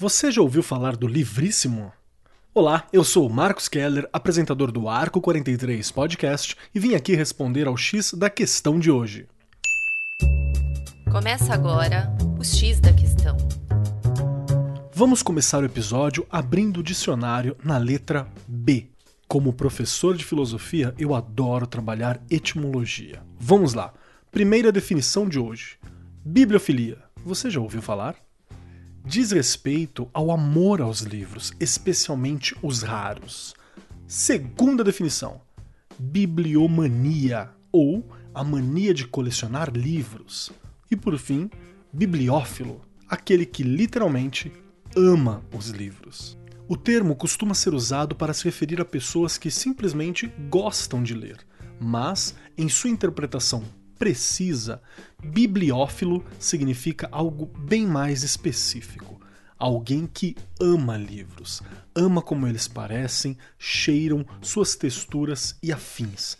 Você 0.00 0.30
já 0.30 0.40
ouviu 0.40 0.62
falar 0.62 0.96
do 0.96 1.06
Livríssimo? 1.06 1.92
Olá, 2.54 2.88
eu 2.90 3.04
sou 3.04 3.26
o 3.26 3.30
Marcos 3.30 3.68
Keller, 3.68 4.08
apresentador 4.10 4.72
do 4.72 4.88
Arco 4.88 5.20
43 5.20 5.90
Podcast, 5.90 6.56
e 6.74 6.80
vim 6.80 6.94
aqui 6.94 7.14
responder 7.14 7.68
ao 7.68 7.76
X 7.76 8.14
da 8.14 8.30
questão 8.30 8.78
de 8.78 8.90
hoje. 8.90 9.28
Começa 11.12 11.52
agora 11.52 12.10
o 12.38 12.42
X 12.42 12.80
da 12.80 12.94
questão. 12.94 13.36
Vamos 14.90 15.22
começar 15.22 15.62
o 15.62 15.66
episódio 15.66 16.26
abrindo 16.30 16.80
o 16.80 16.82
dicionário 16.82 17.54
na 17.62 17.76
letra 17.76 18.26
B. 18.48 18.88
Como 19.28 19.52
professor 19.52 20.16
de 20.16 20.24
filosofia, 20.24 20.94
eu 20.98 21.14
adoro 21.14 21.66
trabalhar 21.66 22.22
etimologia. 22.30 23.22
Vamos 23.38 23.74
lá. 23.74 23.92
Primeira 24.30 24.72
definição 24.72 25.28
de 25.28 25.38
hoje: 25.38 25.76
bibliofilia. 26.24 26.96
Você 27.22 27.50
já 27.50 27.60
ouviu 27.60 27.82
falar? 27.82 28.16
Diz 29.10 29.32
respeito 29.32 30.08
ao 30.14 30.30
amor 30.30 30.80
aos 30.80 31.00
livros, 31.00 31.52
especialmente 31.58 32.54
os 32.62 32.82
raros. 32.82 33.56
Segunda 34.06 34.84
definição: 34.84 35.40
bibliomania 35.98 37.50
ou 37.72 38.08
a 38.32 38.44
mania 38.44 38.94
de 38.94 39.08
colecionar 39.08 39.68
livros. 39.72 40.52
E 40.88 40.94
por 40.94 41.18
fim, 41.18 41.50
bibliófilo, 41.92 42.82
aquele 43.08 43.44
que 43.44 43.64
literalmente 43.64 44.52
ama 44.96 45.42
os 45.52 45.70
livros. 45.70 46.38
O 46.68 46.76
termo 46.76 47.16
costuma 47.16 47.52
ser 47.52 47.74
usado 47.74 48.14
para 48.14 48.32
se 48.32 48.44
referir 48.44 48.80
a 48.80 48.84
pessoas 48.84 49.36
que 49.36 49.50
simplesmente 49.50 50.32
gostam 50.48 51.02
de 51.02 51.14
ler, 51.14 51.38
mas, 51.80 52.36
em 52.56 52.68
sua 52.68 52.90
interpretação 52.90 53.64
precisa, 54.00 54.80
bibliófilo 55.22 56.24
significa 56.38 57.06
algo 57.12 57.44
bem 57.58 57.86
mais 57.86 58.22
específico. 58.22 59.20
Alguém 59.58 60.06
que 60.06 60.34
ama 60.58 60.96
livros, 60.96 61.60
ama 61.94 62.22
como 62.22 62.46
eles 62.46 62.66
parecem, 62.66 63.36
cheiram, 63.58 64.24
suas 64.40 64.74
texturas 64.74 65.54
e 65.62 65.70
afins. 65.70 66.38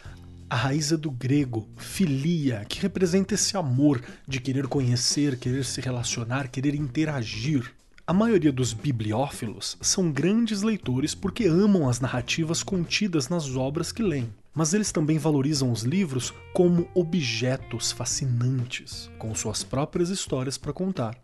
A 0.48 0.56
raiz 0.56 0.90
é 0.90 0.96
do 0.96 1.10
grego 1.10 1.68
filia, 1.76 2.64
que 2.66 2.80
representa 2.80 3.34
esse 3.34 3.54
amor 3.58 4.02
de 4.26 4.40
querer 4.40 4.66
conhecer, 4.66 5.38
querer 5.38 5.66
se 5.66 5.82
relacionar, 5.82 6.48
querer 6.48 6.74
interagir. 6.74 7.70
A 8.06 8.14
maioria 8.14 8.50
dos 8.50 8.72
bibliófilos 8.72 9.76
são 9.82 10.10
grandes 10.10 10.62
leitores 10.62 11.14
porque 11.14 11.44
amam 11.44 11.90
as 11.90 12.00
narrativas 12.00 12.62
contidas 12.62 13.28
nas 13.28 13.54
obras 13.54 13.92
que 13.92 14.02
leem. 14.02 14.32
Mas 14.54 14.74
eles 14.74 14.90
também 14.90 15.18
valorizam 15.18 15.70
os 15.70 15.82
livros 15.82 16.34
como 16.52 16.88
objetos 16.94 17.92
fascinantes, 17.92 19.10
com 19.18 19.34
suas 19.34 19.62
próprias 19.62 20.10
histórias 20.10 20.58
para 20.58 20.72
contar. 20.72 21.16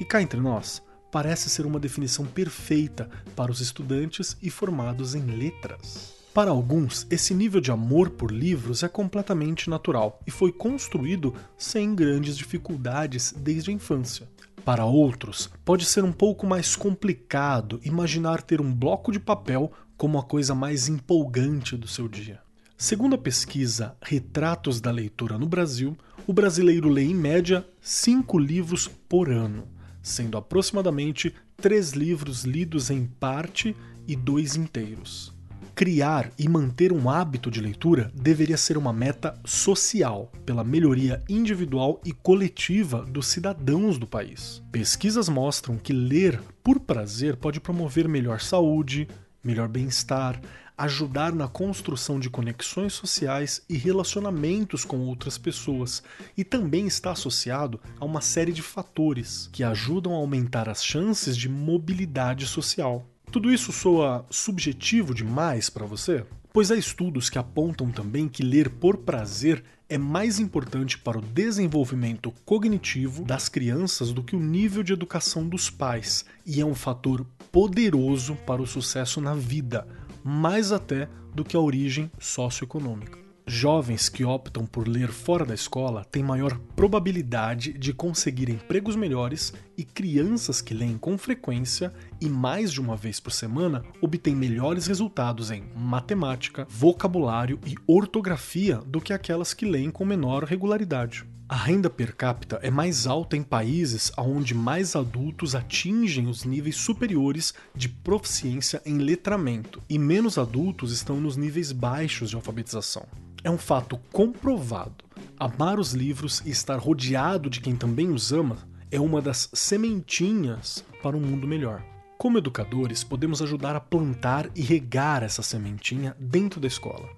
E 0.00 0.04
cá 0.04 0.22
entre 0.22 0.40
nós, 0.40 0.82
parece 1.10 1.50
ser 1.50 1.66
uma 1.66 1.80
definição 1.80 2.24
perfeita 2.24 3.08
para 3.34 3.50
os 3.50 3.60
estudantes 3.60 4.36
e 4.42 4.50
formados 4.50 5.14
em 5.14 5.22
letras. 5.22 6.18
Para 6.32 6.50
alguns, 6.50 7.06
esse 7.10 7.34
nível 7.34 7.60
de 7.60 7.72
amor 7.72 8.10
por 8.10 8.30
livros 8.30 8.84
é 8.84 8.88
completamente 8.88 9.68
natural 9.68 10.20
e 10.24 10.30
foi 10.30 10.52
construído 10.52 11.34
sem 11.56 11.94
grandes 11.94 12.36
dificuldades 12.36 13.34
desde 13.36 13.70
a 13.70 13.74
infância. 13.74 14.28
Para 14.64 14.84
outros, 14.84 15.50
pode 15.64 15.84
ser 15.84 16.04
um 16.04 16.12
pouco 16.12 16.46
mais 16.46 16.76
complicado 16.76 17.80
imaginar 17.82 18.42
ter 18.42 18.60
um 18.60 18.72
bloco 18.72 19.10
de 19.10 19.18
papel 19.18 19.72
como 19.96 20.18
a 20.18 20.22
coisa 20.22 20.54
mais 20.54 20.88
empolgante 20.88 21.76
do 21.76 21.88
seu 21.88 22.06
dia. 22.06 22.40
Segundo 22.80 23.16
a 23.16 23.18
pesquisa 23.18 23.96
Retratos 24.00 24.80
da 24.80 24.92
Leitura 24.92 25.36
no 25.36 25.48
Brasil, 25.48 25.98
o 26.28 26.32
brasileiro 26.32 26.88
lê 26.88 27.02
em 27.02 27.12
média 27.12 27.66
cinco 27.80 28.38
livros 28.38 28.86
por 28.86 29.28
ano, 29.28 29.66
sendo 30.00 30.38
aproximadamente 30.38 31.34
três 31.56 31.90
livros 31.90 32.44
lidos 32.44 32.88
em 32.88 33.04
parte 33.04 33.74
e 34.06 34.14
dois 34.14 34.54
inteiros. 34.54 35.34
Criar 35.74 36.30
e 36.38 36.48
manter 36.48 36.92
um 36.92 37.10
hábito 37.10 37.50
de 37.50 37.60
leitura 37.60 38.12
deveria 38.14 38.56
ser 38.56 38.78
uma 38.78 38.92
meta 38.92 39.36
social, 39.44 40.30
pela 40.46 40.62
melhoria 40.62 41.20
individual 41.28 42.00
e 42.04 42.12
coletiva 42.12 43.04
dos 43.04 43.26
cidadãos 43.26 43.98
do 43.98 44.06
país. 44.06 44.62
Pesquisas 44.70 45.28
mostram 45.28 45.76
que 45.76 45.92
ler 45.92 46.40
por 46.62 46.78
prazer 46.78 47.38
pode 47.38 47.58
promover 47.58 48.06
melhor 48.06 48.40
saúde, 48.40 49.08
melhor 49.42 49.66
bem-estar, 49.66 50.40
ajudar 50.78 51.32
na 51.32 51.48
construção 51.48 52.20
de 52.20 52.30
conexões 52.30 52.92
sociais 52.92 53.60
e 53.68 53.76
relacionamentos 53.76 54.84
com 54.84 55.00
outras 55.00 55.36
pessoas, 55.36 56.02
e 56.36 56.44
também 56.44 56.86
está 56.86 57.10
associado 57.10 57.80
a 57.98 58.04
uma 58.04 58.20
série 58.20 58.52
de 58.52 58.62
fatores 58.62 59.50
que 59.52 59.64
ajudam 59.64 60.14
a 60.14 60.18
aumentar 60.18 60.68
as 60.68 60.84
chances 60.84 61.36
de 61.36 61.48
mobilidade 61.48 62.46
social. 62.46 63.04
Tudo 63.32 63.52
isso 63.52 63.72
soa 63.72 64.24
subjetivo 64.30 65.12
demais 65.12 65.68
para 65.68 65.84
você? 65.84 66.24
Pois 66.52 66.70
há 66.70 66.76
estudos 66.76 67.28
que 67.28 67.38
apontam 67.38 67.90
também 67.90 68.28
que 68.28 68.42
ler 68.42 68.70
por 68.70 68.98
prazer 68.98 69.62
é 69.88 69.98
mais 69.98 70.38
importante 70.38 70.98
para 70.98 71.18
o 71.18 71.22
desenvolvimento 71.22 72.32
cognitivo 72.44 73.24
das 73.24 73.48
crianças 73.48 74.12
do 74.12 74.22
que 74.22 74.36
o 74.36 74.40
nível 74.40 74.82
de 74.82 74.92
educação 74.92 75.48
dos 75.48 75.70
pais, 75.70 76.24
e 76.46 76.60
é 76.60 76.64
um 76.64 76.74
fator 76.74 77.26
poderoso 77.50 78.34
para 78.46 78.62
o 78.62 78.66
sucesso 78.66 79.20
na 79.20 79.34
vida, 79.34 79.86
mais 80.28 80.70
até 80.70 81.08
do 81.34 81.44
que 81.44 81.56
a 81.56 81.60
origem 81.60 82.10
socioeconômica 82.18 83.28
jovens 83.48 84.10
que 84.10 84.24
optam 84.24 84.66
por 84.66 84.86
ler 84.86 85.08
fora 85.08 85.44
da 85.44 85.54
escola 85.54 86.04
têm 86.04 86.22
maior 86.22 86.58
probabilidade 86.76 87.72
de 87.72 87.94
conseguir 87.94 88.50
empregos 88.50 88.94
melhores 88.94 89.54
e 89.76 89.84
crianças 89.84 90.60
que 90.60 90.74
leem 90.74 90.98
com 90.98 91.16
frequência 91.16 91.92
e 92.20 92.28
mais 92.28 92.70
de 92.70 92.80
uma 92.80 92.94
vez 92.94 93.18
por 93.18 93.32
semana 93.32 93.82
obtêm 94.02 94.36
melhores 94.36 94.86
resultados 94.86 95.50
em 95.50 95.64
matemática, 95.74 96.66
vocabulário 96.68 97.58
e 97.66 97.74
ortografia 97.86 98.76
do 98.86 99.00
que 99.00 99.14
aquelas 99.14 99.54
que 99.54 99.64
leem 99.64 99.90
com 99.90 100.04
menor 100.04 100.44
regularidade. 100.44 101.24
A 101.50 101.56
renda 101.56 101.88
per 101.88 102.14
capita 102.14 102.60
é 102.62 102.70
mais 102.70 103.06
alta 103.06 103.34
em 103.34 103.42
países 103.42 104.12
onde 104.18 104.54
mais 104.54 104.94
adultos 104.94 105.54
atingem 105.54 106.26
os 106.26 106.44
níveis 106.44 106.76
superiores 106.76 107.54
de 107.74 107.88
proficiência 107.88 108.82
em 108.84 108.98
letramento 108.98 109.82
e 109.88 109.98
menos 109.98 110.36
adultos 110.36 110.92
estão 110.92 111.18
nos 111.18 111.38
níveis 111.38 111.72
baixos 111.72 112.28
de 112.28 112.36
alfabetização. 112.36 113.06
É 113.42 113.50
um 113.50 113.56
fato 113.56 113.98
comprovado. 114.12 115.02
Amar 115.38 115.80
os 115.80 115.94
livros 115.94 116.42
e 116.44 116.50
estar 116.50 116.76
rodeado 116.76 117.48
de 117.48 117.62
quem 117.62 117.74
também 117.74 118.10
os 118.10 118.30
ama 118.30 118.58
é 118.90 119.00
uma 119.00 119.22
das 119.22 119.48
sementinhas 119.54 120.84
para 121.02 121.16
um 121.16 121.20
mundo 121.20 121.48
melhor. 121.48 121.82
Como 122.18 122.36
educadores, 122.36 123.02
podemos 123.02 123.40
ajudar 123.40 123.74
a 123.74 123.80
plantar 123.80 124.50
e 124.54 124.60
regar 124.60 125.22
essa 125.22 125.42
sementinha 125.42 126.14
dentro 126.20 126.60
da 126.60 126.66
escola. 126.66 127.08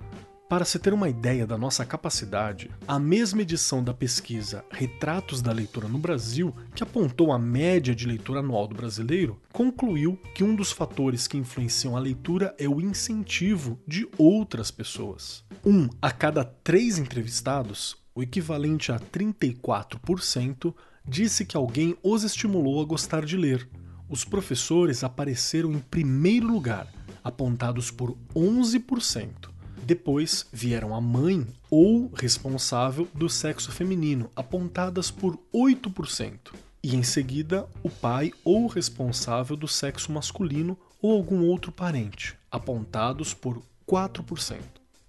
Para 0.51 0.65
se 0.65 0.81
ter 0.81 0.93
uma 0.93 1.09
ideia 1.09 1.47
da 1.47 1.57
nossa 1.57 1.87
capacidade, 1.87 2.73
a 2.89 2.99
mesma 2.99 3.43
edição 3.43 3.85
da 3.85 3.95
pesquisa 3.95 4.65
Retratos 4.69 5.41
da 5.41 5.53
Leitura 5.53 5.87
no 5.87 5.97
Brasil, 5.97 6.53
que 6.75 6.83
apontou 6.83 7.33
a 7.33 7.39
média 7.39 7.95
de 7.95 8.05
leitura 8.05 8.41
anual 8.41 8.67
do 8.67 8.75
brasileiro, 8.75 9.41
concluiu 9.53 10.19
que 10.35 10.43
um 10.43 10.57
dos 10.57 10.73
fatores 10.73 11.29
que 11.29 11.39
influenciam 11.39 11.97
a 11.97 12.01
leitura 12.01 12.53
é 12.59 12.69
o 12.69 12.81
incentivo 12.81 13.79
de 13.87 14.09
outras 14.19 14.73
pessoas. 14.73 15.45
Um 15.65 15.89
a 16.03 16.11
cada 16.11 16.43
três 16.43 16.99
entrevistados, 16.99 17.97
o 18.13 18.21
equivalente 18.21 18.91
a 18.91 18.99
34%, 18.99 20.75
disse 21.07 21.45
que 21.45 21.57
alguém 21.57 21.97
os 22.03 22.25
estimulou 22.25 22.83
a 22.83 22.85
gostar 22.85 23.25
de 23.25 23.37
ler. 23.37 23.69
Os 24.09 24.25
professores 24.25 25.05
apareceram 25.05 25.71
em 25.71 25.79
primeiro 25.79 26.49
lugar, 26.49 26.93
apontados 27.23 27.93
por 27.93 28.19
11%. 28.35 29.50
Depois 29.91 30.47
vieram 30.53 30.95
a 30.95 31.01
mãe 31.01 31.45
ou 31.69 32.13
responsável 32.15 33.09
do 33.13 33.29
sexo 33.29 33.73
feminino, 33.73 34.31
apontadas 34.37 35.11
por 35.11 35.37
8%. 35.53 36.55
E 36.81 36.95
em 36.95 37.03
seguida, 37.03 37.69
o 37.83 37.91
pai 37.91 38.31
ou 38.45 38.69
responsável 38.69 39.57
do 39.57 39.67
sexo 39.67 40.13
masculino 40.13 40.79
ou 41.03 41.11
algum 41.11 41.45
outro 41.45 41.73
parente, 41.73 42.37
apontados 42.49 43.35
por 43.35 43.61
4%. 43.85 44.61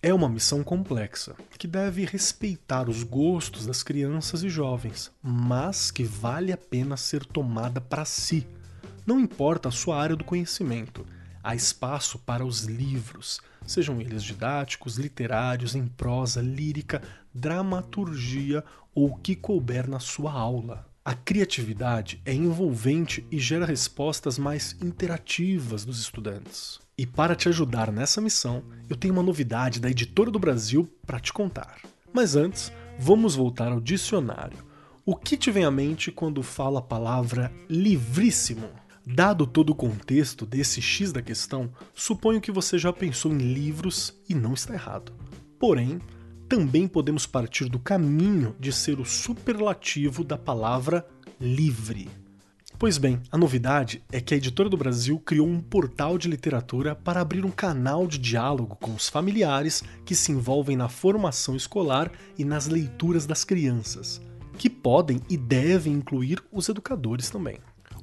É 0.02 0.12
uma 0.12 0.28
missão 0.28 0.64
complexa, 0.64 1.36
que 1.60 1.68
deve 1.68 2.04
respeitar 2.04 2.90
os 2.90 3.04
gostos 3.04 3.68
das 3.68 3.84
crianças 3.84 4.42
e 4.42 4.50
jovens, 4.50 5.12
mas 5.22 5.92
que 5.92 6.04
vale 6.04 6.52
a 6.52 6.58
pena 6.58 6.98
ser 6.98 7.24
tomada 7.24 7.80
para 7.80 8.04
si. 8.04 8.48
Não 9.06 9.20
importa 9.20 9.70
a 9.70 9.72
sua 9.72 10.02
área 10.02 10.16
do 10.16 10.24
conhecimento, 10.24 11.06
há 11.44 11.56
espaço 11.56 12.20
para 12.20 12.46
os 12.46 12.64
livros, 12.64 13.40
sejam 13.66 14.00
eles 14.02 14.24
didáticos, 14.24 14.98
literários, 14.98 15.76
em 15.76 15.88
prosa, 15.88 16.42
lírica, 16.42 17.02
dramaturgia 17.34 18.64
ou 18.94 19.12
o 19.12 19.18
que 19.18 19.36
couber 19.36 19.90
na 19.90 20.00
sua 20.00 20.32
aula. 20.32 20.86
A 21.04 21.16
criatividade 21.16 22.22
é 22.24 22.34
envolvente 22.34 23.26
e 23.32 23.40
gera 23.40 23.66
respostas 23.66 24.38
mais 24.38 24.78
interativas 24.82 25.84
dos 25.84 26.00
estudantes. 26.00 26.80
E 26.96 27.08
para 27.08 27.36
te 27.36 27.50
ajudar 27.50 27.92
nessa 27.92 28.22
missão, 28.22 28.64
eu 28.88 28.96
tenho 28.96 29.14
uma 29.14 29.24
novidade 29.24 29.80
da 29.80 29.90
Editora 29.90 30.30
do 30.30 30.38
Brasil 30.38 30.88
para 31.06 31.20
te 31.20 31.34
contar. 31.34 31.80
Mas 32.14 32.36
antes, 32.36 32.72
vamos 33.00 33.36
voltar 33.36 33.72
ao 33.72 33.82
dicionário. 33.82 34.60
O 35.04 35.16
que 35.16 35.36
te 35.36 35.50
vem 35.50 35.66
à 35.66 35.72
mente 35.72 36.12
quando 36.12 36.44
fala 36.44 36.78
a 36.78 36.84
palavra 36.84 37.52
livríssimo? 37.68 38.70
Dado 39.06 39.48
todo 39.48 39.72
o 39.72 39.76
contexto 39.76 40.46
desse 40.46 40.82
X 40.82 41.12
da 41.12 41.22
questão, 41.22 41.72
suponho 41.94 42.40
que 42.40 42.52
você 42.52 42.78
já 42.78 42.94
pensou 42.94 43.32
em 43.32 43.54
livros 43.54 44.14
e 44.30 44.36
não 44.36 44.54
está 44.54 44.74
errado. 44.74 45.12
Porém, 45.60 46.00
também 46.48 46.88
podemos 46.88 47.26
partir 47.26 47.66
do 47.66 47.80
caminho 47.80 48.56
de 48.60 48.72
ser 48.72 49.00
o 49.00 49.06
superlativo 49.06 50.24
da 50.24 50.38
palavra 50.38 51.06
livre. 51.40 52.10
Pois 52.78 52.98
bem, 52.98 53.22
a 53.32 53.38
novidade 53.38 54.04
é 54.12 54.20
que 54.20 54.34
a 54.34 54.38
Editora 54.38 54.68
do 54.68 54.76
Brasil 54.76 55.20
criou 55.20 55.48
um 55.48 55.62
portal 55.62 56.18
de 56.18 56.28
literatura 56.28 56.96
para 56.96 57.22
abrir 57.22 57.46
um 57.46 57.52
canal 57.52 58.08
de 58.08 58.18
diálogo 58.18 58.76
com 58.76 58.94
os 58.94 59.08
familiares 59.08 59.84
que 60.04 60.16
se 60.16 60.32
envolvem 60.32 60.76
na 60.76 60.90
formação 60.90 61.56
escolar 61.56 62.12
e 62.38 62.44
nas 62.44 62.68
leituras 62.68 63.26
das 63.26 63.44
crianças, 63.44 64.20
que 64.58 64.70
podem 64.70 65.22
e 65.30 65.38
devem 65.38 65.94
incluir 65.94 66.44
os 66.52 66.70
educadores 66.70 67.30
também. 67.30 67.60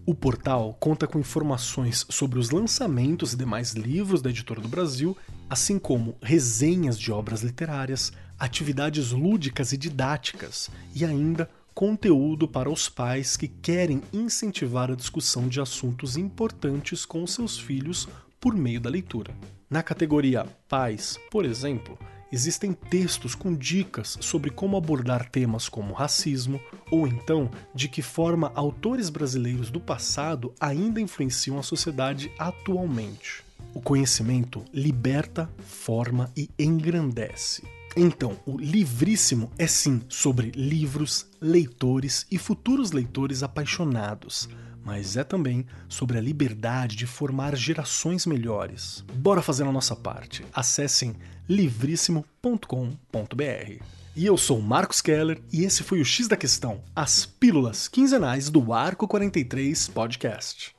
O 0.09 0.15
portal 0.15 0.75
conta 0.81 1.07
com 1.07 1.19
informações 1.19 2.07
sobre 2.09 2.39
os 2.39 2.49
lançamentos 2.51 3.35
e 3.35 3.37
demais 3.37 3.75
livros 3.75 4.23
da 4.23 4.31
Editora 4.31 4.59
do 4.59 4.67
Brasil, 4.67 5.15
assim 5.51 5.79
como 5.79 6.17
resenhas 6.23 6.99
de 6.99 7.13
obras 7.13 7.43
literárias, 7.43 8.11
atividades 8.39 9.13
lúdicas 9.13 9.71
e 9.75 9.77
didáticas 9.77 10.71
e 10.95 11.05
ainda 11.05 11.51
conteúdo 11.75 12.49
para 12.49 12.71
os 12.71 12.89
pais 12.89 13.37
que 13.37 13.49
querem 13.49 14.01
incentivar 14.11 14.91
a 14.91 14.97
discussão 14.97 15.47
de 15.47 15.61
assuntos 15.61 16.17
importantes 16.17 17.05
com 17.05 17.27
seus 17.27 17.59
filhos 17.59 18.09
por 18.41 18.55
meio 18.55 18.81
da 18.81 18.89
leitura. 18.89 19.35
Na 19.69 19.83
categoria 19.83 20.47
Pais, 20.71 21.21
por 21.31 21.45
exemplo, 21.45 21.99
existem 22.31 22.73
textos 22.73 23.35
com 23.35 23.55
dicas 23.55 24.19
sobre 24.21 24.51
como 24.51 24.77
abordar 24.77 25.29
temas 25.29 25.69
como 25.69 25.95
racismo, 25.95 26.61
ou 26.91 27.07
então 27.07 27.51
de 27.75 27.89
que 27.89 28.03
forma 28.03 28.53
autores 28.55 29.11
brasileiros 29.11 29.71
do 29.71 29.81
passado 29.81 30.53
ainda 30.61 31.01
influenciam 31.01 31.59
a 31.59 31.63
sociedade 31.63 32.31
atualmente. 32.39 33.43
O 33.75 33.81
conhecimento 33.81 34.65
liberta, 34.73 35.51
forma 35.59 36.31
e 36.37 36.49
engrandece. 36.59 37.63
Então, 37.97 38.39
o 38.47 38.57
Livríssimo 38.57 39.51
é 39.59 39.67
sim 39.67 40.01
sobre 40.09 40.53
livros, 40.53 41.27
leitores 41.41 42.27
e 42.31 42.39
futuros 42.39 42.93
leitores 42.93 43.43
apaixonados, 43.43 44.49
mas 44.89 45.19
é 45.19 45.23
também 45.23 45.67
sobre 45.87 46.17
a 46.17 46.21
liberdade 46.21 46.97
de 46.97 47.07
formar 47.07 47.55
gerações 47.55 48.25
melhores. 48.25 49.05
Bora 49.13 49.43
fazer 49.43 49.65
a 49.65 49.71
nossa 49.71 49.95
parte. 49.95 50.47
Acessem 50.51 51.15
livríssimo.com.br. 51.47 53.85
E 54.17 54.25
eu 54.25 54.39
sou 54.39 54.63
Marcos 54.63 55.03
Keller 55.03 55.43
e 55.53 55.63
esse 55.63 55.83
foi 55.83 56.01
o 56.01 56.05
X 56.07 56.27
da 56.27 56.39
Questão, 56.39 56.83
as 56.97 57.27
pílulas 57.27 57.87
quinzenais 57.87 58.49
do 58.49 58.73
Arco 58.73 59.07
43 59.07 59.89
Podcast. 59.89 60.75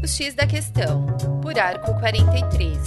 O 0.00 0.06
X 0.06 0.36
da 0.36 0.46
Questão, 0.46 1.04
por 1.42 1.58
Arco 1.58 1.98
43, 1.98 2.78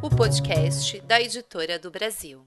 o 0.00 0.08
podcast 0.08 1.00
da 1.00 1.20
Editora 1.20 1.80
do 1.80 1.90
Brasil. 1.90 2.46